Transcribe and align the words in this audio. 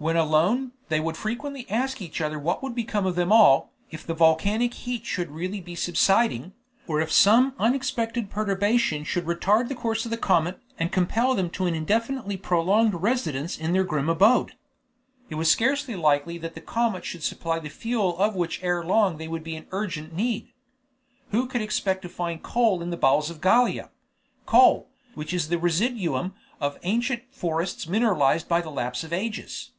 When 0.00 0.14
alone, 0.14 0.74
they 0.90 1.00
would 1.00 1.16
frequently 1.16 1.68
ask 1.68 2.00
each 2.00 2.20
other 2.20 2.38
what 2.38 2.62
would 2.62 2.72
become 2.76 3.04
of 3.04 3.16
them 3.16 3.32
all, 3.32 3.72
if 3.90 4.06
the 4.06 4.14
volcanic 4.14 4.72
heat 4.72 5.04
should 5.04 5.28
really 5.28 5.60
be 5.60 5.74
subsiding, 5.74 6.52
or 6.86 7.00
if 7.00 7.10
some 7.10 7.52
unexpected 7.58 8.30
perturbation 8.30 9.02
should 9.02 9.24
retard 9.26 9.66
the 9.66 9.74
course 9.74 10.04
of 10.04 10.12
the 10.12 10.16
comet, 10.16 10.60
and 10.78 10.92
compel 10.92 11.34
them 11.34 11.50
to 11.50 11.66
an 11.66 11.74
indefinitely 11.74 12.36
prolonged 12.36 12.94
residence 12.94 13.58
in 13.58 13.72
their 13.72 13.82
grim 13.82 14.08
abode. 14.08 14.52
It 15.30 15.34
was 15.34 15.50
scarcely 15.50 15.96
likely 15.96 16.38
that 16.38 16.54
the 16.54 16.60
comet 16.60 17.02
could 17.10 17.24
supply 17.24 17.58
the 17.58 17.68
fuel 17.68 18.16
of 18.20 18.36
which 18.36 18.62
ere 18.62 18.84
long 18.84 19.18
they 19.18 19.26
would 19.26 19.42
be 19.42 19.56
in 19.56 19.66
urgent 19.72 20.12
need. 20.14 20.52
Who 21.32 21.48
could 21.48 21.60
expect 21.60 22.02
to 22.02 22.08
find 22.08 22.40
coal 22.40 22.82
in 22.82 22.90
the 22.90 22.96
bowels 22.96 23.30
of 23.30 23.40
Gallia, 23.40 23.90
coal, 24.46 24.90
which 25.16 25.34
is 25.34 25.48
the 25.48 25.58
residuum 25.58 26.34
of 26.60 26.78
ancient 26.84 27.24
forests 27.34 27.88
mineralized 27.88 28.48
by 28.48 28.60
the 28.60 28.70
lapse 28.70 29.02
of 29.02 29.12
ages? 29.12 29.72